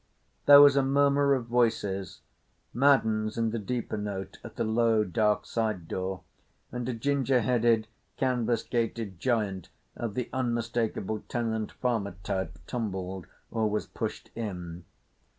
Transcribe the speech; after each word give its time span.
There 0.47 0.61
was 0.61 0.75
a 0.75 0.81
murmur 0.81 1.35
of 1.35 1.45
voices—Madden's 1.45 3.37
and 3.37 3.53
a 3.53 3.59
deeper 3.59 3.97
note—at 3.97 4.55
the 4.55 4.63
low, 4.63 5.03
dark 5.03 5.45
side 5.45 5.87
door, 5.87 6.21
and 6.71 6.89
a 6.89 6.93
ginger 6.95 7.41
headed, 7.41 7.85
canvas 8.17 8.63
gaitered 8.63 9.19
giant 9.19 9.69
of 9.95 10.15
the 10.15 10.27
unmistakable 10.33 11.19
tenant 11.29 11.71
farmer 11.73 12.15
type 12.23 12.57
stumbled 12.65 13.27
or 13.51 13.69
was 13.69 13.85
pushed 13.85 14.31
in. 14.33 14.85